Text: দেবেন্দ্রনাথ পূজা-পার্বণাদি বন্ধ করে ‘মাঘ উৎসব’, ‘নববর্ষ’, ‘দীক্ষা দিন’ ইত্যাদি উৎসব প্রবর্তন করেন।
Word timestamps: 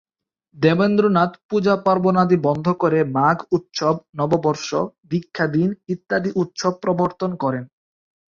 দেবেন্দ্রনাথ 0.57 1.31
পূজা-পার্বণাদি 1.49 2.37
বন্ধ 2.43 2.65
করে 2.73 2.99
‘মাঘ 3.09 3.37
উৎসব’, 3.51 3.95
‘নববর্ষ’, 4.17 4.69
‘দীক্ষা 5.07 5.45
দিন’ 5.47 5.69
ইত্যাদি 5.87 6.29
উৎসব 6.35 6.73
প্রবর্তন 6.81 7.31
করেন। 7.35 7.63